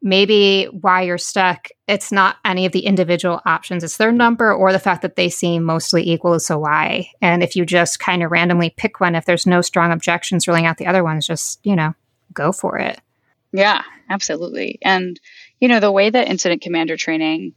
maybe 0.00 0.66
why 0.66 1.02
you're 1.02 1.18
stuck, 1.18 1.68
it's 1.88 2.12
not 2.12 2.36
any 2.44 2.64
of 2.64 2.72
the 2.72 2.86
individual 2.86 3.40
options. 3.44 3.82
It's 3.82 3.96
their 3.96 4.12
number 4.12 4.52
or 4.52 4.72
the 4.72 4.78
fact 4.78 5.02
that 5.02 5.16
they 5.16 5.28
seem 5.28 5.64
mostly 5.64 6.08
equal. 6.08 6.38
So 6.38 6.58
why? 6.58 7.10
And 7.20 7.42
if 7.42 7.56
you 7.56 7.66
just 7.66 7.98
kind 7.98 8.22
of 8.22 8.30
randomly 8.30 8.70
pick 8.70 9.00
one, 9.00 9.16
if 9.16 9.24
there's 9.24 9.46
no 9.46 9.60
strong 9.60 9.90
objections 9.90 10.46
ruling 10.46 10.66
out 10.66 10.78
the 10.78 10.86
other 10.86 11.02
ones, 11.02 11.26
just, 11.26 11.58
you 11.66 11.74
know, 11.74 11.94
go 12.32 12.52
for 12.52 12.78
it. 12.78 13.00
Yeah, 13.52 13.82
absolutely. 14.08 14.78
And, 14.82 15.18
you 15.60 15.68
know, 15.68 15.80
the 15.80 15.92
way 15.92 16.10
that 16.10 16.28
incident 16.28 16.62
commander 16.62 16.96
training 16.96 17.54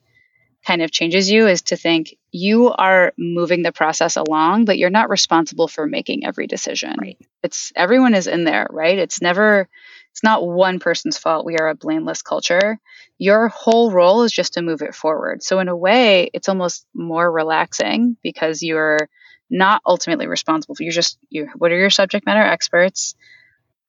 kind 0.65 0.81
of 0.81 0.91
changes 0.91 1.29
you 1.29 1.47
is 1.47 1.63
to 1.63 1.75
think 1.75 2.15
you 2.31 2.69
are 2.69 3.13
moving 3.17 3.63
the 3.63 3.71
process 3.71 4.15
along, 4.15 4.65
but 4.65 4.77
you're 4.77 4.89
not 4.89 5.09
responsible 5.09 5.67
for 5.67 5.87
making 5.87 6.25
every 6.25 6.47
decision. 6.47 6.95
Right. 6.99 7.17
It's 7.43 7.71
everyone 7.75 8.13
is 8.13 8.27
in 8.27 8.43
there, 8.43 8.67
right? 8.69 8.97
It's 8.97 9.21
never 9.21 9.67
it's 10.11 10.23
not 10.23 10.45
one 10.45 10.79
person's 10.79 11.17
fault. 11.17 11.45
We 11.45 11.57
are 11.57 11.69
a 11.69 11.75
blameless 11.75 12.21
culture. 12.21 12.79
Your 13.17 13.47
whole 13.47 13.91
role 13.91 14.23
is 14.23 14.31
just 14.31 14.53
to 14.53 14.61
move 14.61 14.81
it 14.81 14.93
forward. 14.93 15.41
So 15.41 15.59
in 15.59 15.69
a 15.69 15.75
way, 15.75 16.29
it's 16.33 16.49
almost 16.49 16.85
more 16.93 17.31
relaxing 17.31 18.17
because 18.21 18.61
you're 18.61 19.09
not 19.49 19.81
ultimately 19.85 20.27
responsible 20.27 20.75
You're 20.79 20.93
just 20.93 21.17
you 21.29 21.49
what 21.57 21.71
are 21.71 21.77
your 21.77 21.89
subject 21.89 22.25
matter 22.25 22.41
experts? 22.41 23.15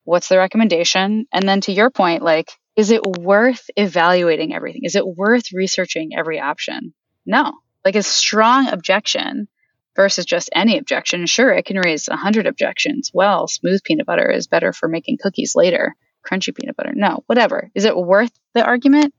What's 0.04 0.28
the 0.28 0.38
recommendation? 0.38 1.26
And 1.32 1.48
then 1.48 1.60
to 1.62 1.72
your 1.72 1.90
point, 1.90 2.22
like 2.22 2.50
is 2.76 2.90
it 2.90 3.06
worth 3.06 3.68
evaluating 3.76 4.54
everything? 4.54 4.82
Is 4.84 4.96
it 4.96 5.06
worth 5.06 5.52
researching 5.52 6.10
every 6.16 6.40
option? 6.40 6.94
No. 7.26 7.52
Like 7.84 7.96
a 7.96 8.02
strong 8.02 8.68
objection 8.68 9.48
versus 9.94 10.24
just 10.24 10.50
any 10.54 10.78
objection. 10.78 11.26
Sure, 11.26 11.52
it 11.52 11.66
can 11.66 11.78
raise 11.78 12.08
a 12.08 12.16
hundred 12.16 12.46
objections. 12.46 13.10
Well, 13.12 13.46
smooth 13.46 13.82
peanut 13.84 14.06
butter 14.06 14.30
is 14.30 14.46
better 14.46 14.72
for 14.72 14.88
making 14.88 15.18
cookies 15.22 15.54
later. 15.54 15.94
Crunchy 16.26 16.54
peanut 16.54 16.76
butter. 16.76 16.92
No, 16.94 17.24
whatever. 17.26 17.70
Is 17.74 17.84
it 17.84 17.96
worth 17.96 18.32
the 18.54 18.64
argument? 18.64 19.12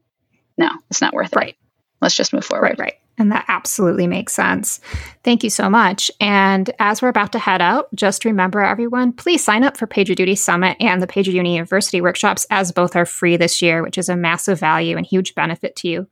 No, 0.58 0.70
it's 0.90 1.02
not 1.02 1.14
worth 1.14 1.34
it. 1.34 1.36
Right. 1.36 1.58
Let's 2.02 2.16
just 2.16 2.34
move 2.34 2.46
forward. 2.46 2.64
Right, 2.64 2.80
right. 2.80 2.94
And 3.24 3.32
that 3.32 3.46
absolutely 3.48 4.06
makes 4.06 4.34
sense. 4.34 4.82
Thank 5.24 5.46
you 5.46 5.50
so 5.50 5.70
much. 5.70 6.12
And 6.20 6.70
as 6.78 7.02
we're 7.02 7.08
about 7.08 7.32
to 7.32 7.40
head 7.40 7.62
out, 7.62 7.88
just 7.96 8.26
remember 8.26 8.60
everyone, 8.60 9.14
please 9.14 9.42
sign 9.42 9.64
up 9.64 9.78
for 9.78 9.88
PagerDuty 9.88 10.38
Summit 10.38 10.76
and 10.82 11.02
the 11.02 11.08
PagerDuty 11.08 11.54
University 11.54 12.02
workshops, 12.02 12.46
as 12.50 12.74
both 12.74 12.98
are 12.98 13.06
free 13.06 13.38
this 13.38 13.62
year, 13.62 13.82
which 13.82 13.98
is 13.98 14.10
a 14.10 14.18
massive 14.18 14.60
value 14.60 14.98
and 14.98 15.06
huge 15.06 15.36
benefit 15.36 15.74
to 15.78 15.88
you. 15.88 16.06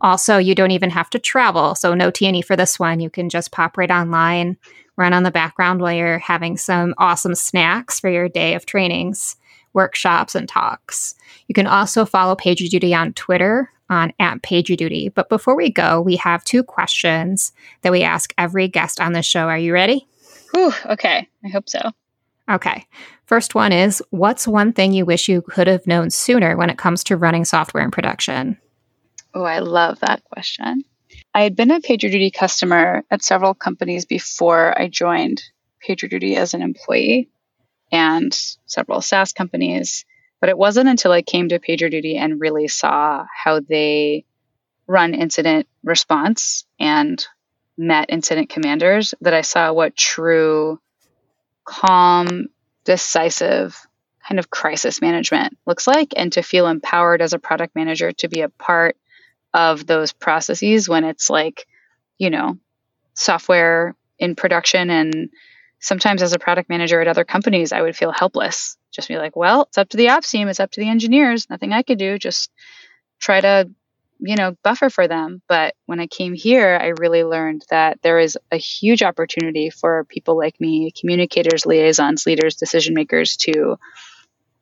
Also, 0.00 0.38
you 0.38 0.54
don't 0.54 0.70
even 0.70 0.90
have 0.90 1.10
to 1.10 1.18
travel. 1.18 1.74
So, 1.74 1.94
no 1.94 2.12
T&E 2.12 2.42
for 2.42 2.54
this 2.54 2.78
one. 2.78 3.00
You 3.00 3.10
can 3.10 3.28
just 3.28 3.50
pop 3.50 3.76
right 3.76 3.90
online, 3.90 4.56
run 4.96 5.12
on 5.12 5.24
the 5.24 5.32
background 5.32 5.80
while 5.80 5.92
you're 5.92 6.20
having 6.20 6.56
some 6.56 6.94
awesome 6.96 7.34
snacks 7.34 7.98
for 7.98 8.08
your 8.08 8.28
day 8.28 8.54
of 8.54 8.66
trainings, 8.66 9.34
workshops, 9.72 10.36
and 10.36 10.48
talks. 10.48 11.16
You 11.48 11.56
can 11.56 11.66
also 11.66 12.04
follow 12.04 12.36
PagerDuty 12.36 12.96
on 12.96 13.14
Twitter 13.14 13.71
on 13.90 14.12
at 14.18 14.42
PagerDuty. 14.42 15.12
But 15.14 15.28
before 15.28 15.56
we 15.56 15.70
go, 15.70 16.00
we 16.00 16.16
have 16.16 16.44
two 16.44 16.62
questions 16.62 17.52
that 17.82 17.92
we 17.92 18.02
ask 18.02 18.32
every 18.38 18.68
guest 18.68 19.00
on 19.00 19.12
the 19.12 19.22
show. 19.22 19.48
Are 19.48 19.58
you 19.58 19.72
ready? 19.72 20.06
Whew, 20.52 20.72
okay, 20.86 21.28
I 21.44 21.48
hope 21.48 21.68
so. 21.68 21.80
Okay. 22.50 22.86
First 23.26 23.54
one 23.54 23.72
is 23.72 24.02
What's 24.10 24.46
one 24.46 24.72
thing 24.72 24.92
you 24.92 25.06
wish 25.06 25.28
you 25.28 25.42
could 25.42 25.66
have 25.66 25.86
known 25.86 26.10
sooner 26.10 26.56
when 26.56 26.70
it 26.70 26.78
comes 26.78 27.04
to 27.04 27.16
running 27.16 27.44
software 27.44 27.84
in 27.84 27.90
production? 27.90 28.58
Oh, 29.34 29.44
I 29.44 29.60
love 29.60 30.00
that 30.00 30.22
question. 30.24 30.84
I 31.34 31.42
had 31.42 31.56
been 31.56 31.70
a 31.70 31.80
PagerDuty 31.80 32.34
customer 32.34 33.04
at 33.10 33.22
several 33.22 33.54
companies 33.54 34.04
before 34.04 34.78
I 34.78 34.88
joined 34.88 35.42
PagerDuty 35.88 36.36
as 36.36 36.52
an 36.52 36.62
employee 36.62 37.30
and 37.90 38.32
several 38.66 39.00
SaaS 39.00 39.32
companies. 39.32 40.04
But 40.42 40.48
it 40.48 40.58
wasn't 40.58 40.88
until 40.88 41.12
I 41.12 41.22
came 41.22 41.50
to 41.50 41.60
PagerDuty 41.60 42.16
and 42.18 42.40
really 42.40 42.66
saw 42.66 43.24
how 43.32 43.60
they 43.60 44.24
run 44.88 45.14
incident 45.14 45.68
response 45.84 46.66
and 46.80 47.24
met 47.78 48.06
incident 48.08 48.48
commanders 48.48 49.14
that 49.20 49.34
I 49.34 49.42
saw 49.42 49.72
what 49.72 49.96
true, 49.96 50.80
calm, 51.64 52.48
decisive 52.82 53.86
kind 54.28 54.40
of 54.40 54.50
crisis 54.50 55.00
management 55.00 55.56
looks 55.64 55.86
like 55.86 56.12
and 56.16 56.32
to 56.32 56.42
feel 56.42 56.66
empowered 56.66 57.22
as 57.22 57.32
a 57.32 57.38
product 57.38 57.76
manager 57.76 58.10
to 58.10 58.28
be 58.28 58.40
a 58.40 58.48
part 58.48 58.96
of 59.54 59.86
those 59.86 60.12
processes 60.12 60.88
when 60.88 61.04
it's 61.04 61.30
like, 61.30 61.68
you 62.18 62.30
know, 62.30 62.58
software 63.14 63.94
in 64.18 64.34
production 64.34 64.90
and 64.90 65.30
sometimes 65.82 66.22
as 66.22 66.32
a 66.32 66.38
product 66.38 66.70
manager 66.70 67.00
at 67.00 67.08
other 67.08 67.24
companies, 67.24 67.72
I 67.72 67.82
would 67.82 67.96
feel 67.96 68.12
helpless 68.12 68.76
just 68.92 69.08
be 69.08 69.18
like, 69.18 69.34
well, 69.34 69.62
it's 69.62 69.78
up 69.78 69.88
to 69.90 69.96
the 69.96 70.10
ops 70.10 70.30
team, 70.30 70.48
it's 70.48 70.60
up 70.60 70.70
to 70.72 70.80
the 70.80 70.88
engineers, 70.88 71.48
nothing 71.50 71.72
I 71.72 71.82
could 71.82 71.98
do, 71.98 72.18
just 72.18 72.50
try 73.18 73.40
to, 73.40 73.70
you 74.20 74.36
know, 74.36 74.54
buffer 74.62 74.90
for 74.90 75.08
them. 75.08 75.42
But 75.48 75.74
when 75.86 75.98
I 75.98 76.06
came 76.06 76.34
here, 76.34 76.78
I 76.80 76.88
really 77.00 77.24
learned 77.24 77.64
that 77.70 78.00
there 78.02 78.18
is 78.18 78.38
a 78.50 78.56
huge 78.56 79.02
opportunity 79.02 79.70
for 79.70 80.04
people 80.04 80.36
like 80.36 80.60
me, 80.60 80.92
communicators, 80.92 81.66
liaisons, 81.66 82.26
leaders, 82.26 82.56
decision 82.56 82.94
makers 82.94 83.36
to 83.38 83.78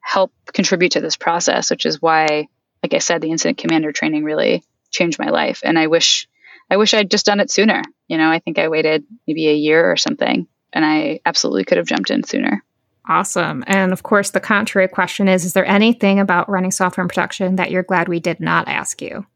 help 0.01 0.33
contribute 0.53 0.93
to 0.93 1.01
this 1.01 1.17
process, 1.17 1.71
which 1.71 1.85
is 1.85 2.01
why, 2.01 2.47
like 2.83 2.95
I 2.95 2.99
said, 2.99 3.21
the 3.21 3.31
incident 3.31 3.59
commander 3.59 3.93
training 3.93 4.25
really 4.25 4.65
changed 4.91 5.19
my 5.19 5.31
life. 5.31 5.61
And 5.65 5.79
I 5.79 5.89
wish 5.89 6.29
I 6.73 6.77
wish 6.77 6.95
I'd 6.95 7.11
just 7.11 7.27
done 7.27 7.41
it 7.41 7.51
sooner. 7.51 7.83
You 8.07 8.17
know, 8.17 8.31
I 8.31 8.39
think 8.39 8.59
I 8.59 8.69
waited 8.69 9.05
maybe 9.27 9.49
a 9.49 9.55
year 9.55 9.91
or 9.91 9.97
something 9.97 10.47
and 10.73 10.85
I 10.85 11.21
absolutely 11.27 11.65
could 11.65 11.79
have 11.79 11.87
jumped 11.87 12.11
in 12.11 12.23
sooner. 12.25 12.63
Awesome. 13.09 13.65
And 13.67 13.93
of 13.93 14.03
course, 14.03 14.31
the 14.31 14.41
contrary 14.41 14.89
question 14.89 15.29
is 15.29 15.45
Is 15.45 15.53
there 15.53 15.67
anything 15.67 16.21
about 16.21 16.49
running 16.49 16.71
software 16.71 17.03
in 17.03 17.09
production 17.09 17.57
that 17.57 17.71
you're 17.71 17.83
glad 17.83 18.09
we 18.09 18.21
did 18.21 18.41
not 18.41 18.69
ask 18.69 19.03
you? 19.03 19.27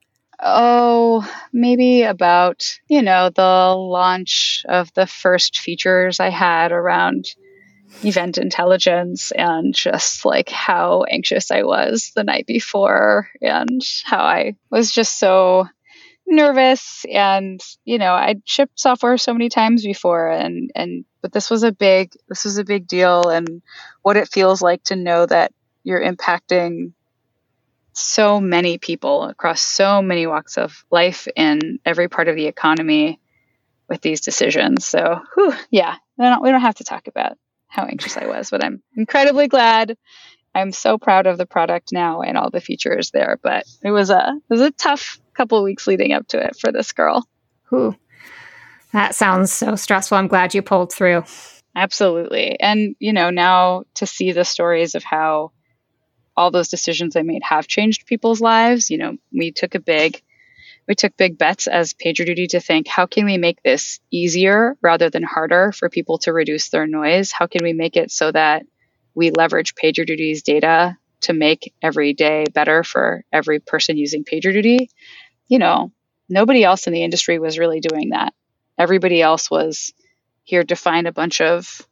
Oh, 0.41 1.29
maybe 1.53 2.03
about, 2.03 2.79
you 2.89 3.03
know, 3.03 3.31
the 3.31 3.75
launch 3.77 4.65
of 4.69 4.93
the 4.95 5.07
first 5.07 5.59
features 5.59 6.21
I 6.21 6.31
had 6.31 6.73
around 6.73 7.27
event 8.03 8.39
intelligence 8.39 9.31
and 9.31 9.75
just 9.75 10.25
like 10.25 10.49
how 10.49 11.05
anxious 11.09 11.51
I 11.51 11.63
was 11.63 12.11
the 12.15 12.25
night 12.25 12.47
before 12.47 13.29
and 13.41 13.81
how 14.05 14.19
I 14.19 14.57
was 14.71 14.91
just 14.91 15.19
so 15.19 15.67
nervous 16.27 17.05
and 17.13 17.61
you 17.85 17.99
know 17.99 18.13
i'd 18.15 18.41
shipped 18.45 18.81
software 18.81 19.19
so 19.19 19.33
many 19.33 19.49
times 19.49 19.85
before 19.85 20.29
and 20.29 20.71
and 20.75 21.05
but 21.21 21.33
this 21.33 21.51
was 21.51 21.63
a 21.63 21.73
big 21.73 22.13
this 22.29 22.45
was 22.45 22.57
a 22.59 22.65
big 22.65 22.87
deal 22.87 23.29
and 23.29 23.63
what 24.03 24.17
it 24.17 24.29
feels 24.29 24.63
like 24.63 24.83
to 24.83 24.97
know 24.97 25.27
that 25.27 25.53
you're 25.83 26.03
impacting 26.03 26.93
so 27.93 28.41
many 28.41 28.79
people 28.79 29.25
across 29.25 29.61
so 29.61 30.03
many 30.03 30.27
walks 30.27 30.59
of 30.59 30.85
life 30.91 31.29
in 31.37 31.79
every 31.85 32.09
part 32.09 32.29
of 32.29 32.35
the 32.35 32.47
economy 32.47 33.21
with 33.89 34.01
these 34.01 34.21
decisions. 34.23 34.85
So 34.85 35.21
whew, 35.35 35.55
yeah 35.71 35.97
we 36.17 36.25
don't, 36.25 36.43
we 36.43 36.51
don't 36.51 36.61
have 36.61 36.77
to 36.77 36.85
talk 36.85 37.07
about 37.07 37.37
how 37.69 37.85
anxious 37.85 38.17
i 38.17 38.27
was 38.27 38.51
but 38.51 38.63
i'm 38.63 38.83
incredibly 38.97 39.49
glad 39.49 39.97
i'm 40.55 40.73
so 40.73 40.99
proud 40.99 41.27
of 41.27 41.39
the 41.39 41.47
product 41.47 41.93
now 41.93 42.23
and 42.23 42.37
all 42.37 42.51
the 42.51 42.61
features 42.61 43.11
there 43.11 43.39
but 43.43 43.65
it 43.83 43.91
was 43.91 44.11
a 44.11 44.35
it 44.37 44.53
was 44.53 44.61
a 44.61 44.71
tough 44.71 45.21
couple 45.35 45.63
weeks 45.63 45.87
leading 45.87 46.13
up 46.13 46.27
to 46.29 46.39
it 46.39 46.57
for 46.59 46.73
this 46.73 46.93
girl. 46.93 47.29
Who? 47.65 47.95
That 48.93 49.15
sounds 49.15 49.53
so 49.53 49.75
stressful. 49.77 50.17
I'm 50.17 50.29
glad 50.29 50.55
you 50.55 50.63
pulled 50.63 50.93
through. 50.93 51.25
Absolutely. 51.77 52.59
And, 52.61 52.95
you 53.01 53.13
know, 53.13 53.31
now 53.31 53.85
to 53.95 54.07
see 54.07 54.33
the 54.33 54.45
stories 54.45 54.95
of 54.95 55.03
how 55.03 55.51
all 56.37 56.51
those 56.51 56.69
decisions 56.69 57.17
I 57.17 57.23
made 57.23 57.43
have 57.43 57.67
changed 57.67 58.07
people's 58.07 58.41
lives, 58.41 58.91
you 58.91 58.99
know, 58.99 59.17
we 59.33 59.53
took 59.53 59.75
a 59.75 59.81
big 59.81 60.23
we 60.87 60.95
took 60.95 61.17
big 61.17 61.39
bets 61.39 61.67
as 61.67 61.95
PagerDuty 61.95 62.49
to 62.49 62.61
think 62.61 62.87
how 62.87 63.07
can 63.07 63.25
we 63.25 63.39
make 63.39 63.63
this 63.63 64.01
easier 64.11 64.77
rather 64.83 65.09
than 65.09 65.23
harder 65.23 65.73
for 65.73 65.89
people 65.89 66.19
to 66.19 66.33
reduce 66.33 66.69
their 66.69 66.87
noise? 66.87 67.33
How 67.33 67.47
can 67.47 67.65
we 67.65 67.73
make 67.73 67.97
it 67.97 68.11
so 68.11 68.31
that 68.31 68.67
we 69.15 69.31
leverage 69.31 69.75
PagerDuty's 69.75 70.43
data 70.43 70.97
to 71.23 71.33
make 71.33 71.73
every 71.83 72.13
day 72.13 72.45
better 72.53 72.83
for 72.85 73.25
every 73.33 73.61
person 73.61 73.97
using 73.97 74.25
PagerDuty? 74.25 74.89
you 75.49 75.59
know, 75.59 75.93
nobody 76.29 76.65
else 76.65 76.87
in 76.87 76.93
the 76.93 77.05
industry 77.05 77.39
was 77.39 77.59
really 77.59 77.81
doing 77.81 78.11
that. 78.11 78.35
Everybody 78.79 79.21
else 79.23 79.51
was 79.51 79.93
here 80.43 80.65
to 80.65 80.77
find 80.77 81.07
a 81.07 81.13
bunch 81.13 81.41
of 81.41 81.87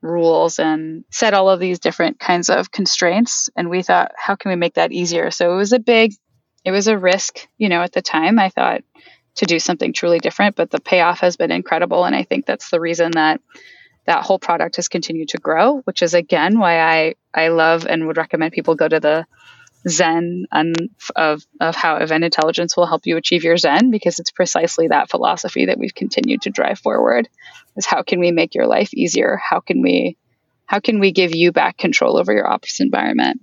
rules 0.00 0.58
and 0.58 1.04
set 1.10 1.34
all 1.34 1.50
of 1.50 1.58
these 1.58 1.80
different 1.80 2.20
kinds 2.20 2.50
of 2.50 2.70
constraints. 2.70 3.50
And 3.56 3.68
we 3.68 3.82
thought, 3.82 4.12
how 4.16 4.36
can 4.36 4.50
we 4.50 4.56
make 4.56 4.74
that 4.74 4.92
easier? 4.92 5.30
So 5.30 5.52
it 5.52 5.56
was 5.56 5.72
a 5.72 5.78
big, 5.78 6.12
it 6.64 6.70
was 6.70 6.86
a 6.86 6.98
risk, 6.98 7.48
you 7.56 7.68
know, 7.68 7.82
at 7.82 7.92
the 7.92 8.02
time. 8.02 8.38
I 8.38 8.50
thought 8.50 8.82
to 9.36 9.46
do 9.46 9.58
something 9.58 9.92
truly 9.92 10.18
different, 10.18 10.56
but 10.56 10.70
the 10.70 10.80
payoff 10.80 11.20
has 11.20 11.36
been 11.36 11.50
incredible. 11.50 12.04
And 12.04 12.14
I 12.14 12.24
think 12.24 12.46
that's 12.46 12.70
the 12.70 12.80
reason 12.80 13.12
that 13.12 13.40
that 14.08 14.24
whole 14.24 14.38
product 14.38 14.76
has 14.76 14.88
continued 14.88 15.28
to 15.28 15.38
grow, 15.38 15.80
which 15.84 16.00
is 16.00 16.14
again 16.14 16.58
why 16.58 16.80
I, 16.80 17.14
I 17.34 17.48
love 17.48 17.86
and 17.86 18.06
would 18.06 18.16
recommend 18.16 18.54
people 18.54 18.74
go 18.74 18.88
to 18.88 19.00
the 19.00 19.26
zen 19.86 20.46
and 20.50 20.74
of, 21.14 21.42
of 21.60 21.76
how 21.76 21.96
event 21.96 22.24
intelligence 22.24 22.74
will 22.74 22.86
help 22.86 23.02
you 23.04 23.18
achieve 23.18 23.44
your 23.44 23.58
zen 23.58 23.90
because 23.90 24.18
it's 24.18 24.30
precisely 24.30 24.88
that 24.88 25.10
philosophy 25.10 25.66
that 25.66 25.78
we've 25.78 25.94
continued 25.94 26.40
to 26.42 26.50
drive 26.50 26.78
forward 26.78 27.28
is 27.76 27.84
how 27.84 28.02
can 28.02 28.18
we 28.18 28.32
make 28.32 28.54
your 28.54 28.66
life 28.66 28.94
easier? 28.94 29.36
How 29.36 29.60
can 29.60 29.82
we 29.82 30.16
how 30.64 30.80
can 30.80 31.00
we 31.00 31.12
give 31.12 31.34
you 31.34 31.52
back 31.52 31.76
control 31.76 32.16
over 32.16 32.32
your 32.32 32.50
office 32.50 32.80
environment 32.80 33.42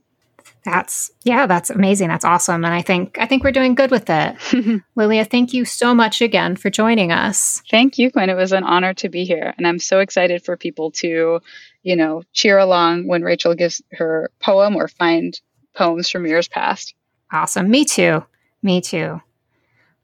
that's 0.65 1.11
yeah, 1.23 1.45
that's 1.45 1.69
amazing. 1.69 2.09
That's 2.09 2.25
awesome. 2.25 2.65
And 2.65 2.73
I 2.73 2.81
think 2.81 3.17
I 3.19 3.27
think 3.27 3.43
we're 3.43 3.51
doing 3.51 3.75
good 3.75 3.91
with 3.91 4.09
it. 4.09 4.81
Lilia, 4.95 5.23
thank 5.23 5.53
you 5.53 5.63
so 5.63 5.93
much 5.93 6.21
again 6.21 6.55
for 6.55 6.71
joining 6.71 7.11
us. 7.11 7.61
Thank 7.69 7.97
you, 7.99 8.09
Gwen. 8.09 8.31
It 8.31 8.35
was 8.35 8.51
an 8.51 8.63
honor 8.63 8.93
to 8.95 9.07
be 9.07 9.25
here. 9.25 9.53
And 9.57 9.67
I'm 9.67 9.79
so 9.79 9.99
excited 9.99 10.43
for 10.43 10.57
people 10.57 10.91
to, 10.91 11.39
you 11.83 11.95
know, 11.95 12.23
cheer 12.33 12.57
along 12.57 13.07
when 13.07 13.21
Rachel 13.21 13.53
gives 13.53 13.81
her 13.91 14.31
poem 14.41 14.75
or 14.75 14.87
find 14.87 15.39
poems 15.75 16.09
from 16.09 16.25
years 16.25 16.47
past. 16.47 16.95
Awesome. 17.31 17.69
Me 17.69 17.85
too. 17.85 18.25
Me 18.63 18.81
too. 18.81 19.21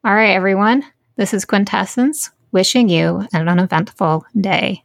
All 0.04 0.14
right, 0.14 0.32
everyone. 0.32 0.84
This 1.16 1.34
is 1.34 1.44
Quintessence 1.44 2.30
wishing 2.52 2.88
you 2.88 3.28
an 3.34 3.50
uneventful 3.50 4.26
day. 4.40 4.84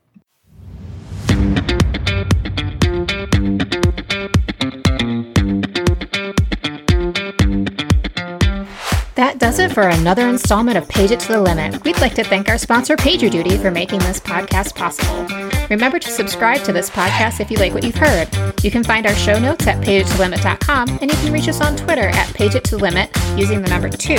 That 9.47 9.53
does 9.53 9.59
it 9.61 9.75
for 9.75 9.83
another 9.83 10.27
installment 10.27 10.77
of 10.77 10.89
Page 10.89 11.13
It 11.13 11.21
to 11.21 11.29
the 11.29 11.41
Limit. 11.41 11.85
We'd 11.85 12.01
like 12.01 12.17
to 12.17 12.25
thank 12.25 12.49
our 12.49 12.59
sponsor, 12.59 12.97
PagerDuty, 12.97 13.63
for 13.63 13.71
making 13.71 14.01
this 14.01 14.19
podcast 14.19 14.75
possible. 14.75 15.25
Remember 15.71 16.01
to 16.01 16.11
subscribe 16.11 16.65
to 16.65 16.73
this 16.73 16.91
podcast 16.91 17.39
if 17.39 17.49
you 17.49 17.57
like 17.57 17.73
what 17.73 17.85
you've 17.85 17.95
heard. 17.95 18.29
You 18.65 18.73
can 18.73 18.83
find 18.83 19.07
our 19.07 19.15
show 19.15 19.39
notes 19.39 19.65
at 19.69 19.81
pageittolimit.com, 19.85 20.99
and 21.01 21.09
you 21.09 21.17
can 21.19 21.33
reach 21.33 21.47
us 21.47 21.61
on 21.61 21.77
Twitter 21.77 22.09
at 22.09 22.27
pageittolimit 22.31 23.39
using 23.39 23.63
the 23.63 23.71
number 23.71 23.89
two. 23.89 24.19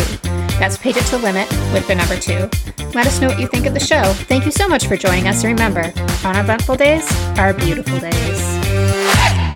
That's 0.59 0.77
Page 0.77 0.95
It 0.95 1.05
to 1.07 1.17
Limit 1.17 1.49
with 1.73 1.85
the 1.89 1.95
number 1.95 2.15
two. 2.15 2.49
Let 2.95 3.05
us 3.05 3.19
know 3.19 3.27
what 3.27 3.37
you 3.37 3.49
think 3.49 3.65
of 3.65 3.73
the 3.73 3.81
show. 3.81 4.03
Thank 4.13 4.45
you 4.45 4.51
so 4.51 4.69
much 4.69 4.87
for 4.87 4.95
joining 4.95 5.27
us. 5.27 5.43
Remember, 5.43 5.91
uneventful 6.23 6.77
days 6.77 7.05
are 7.37 7.53
beautiful 7.53 7.99
days. 7.99 8.56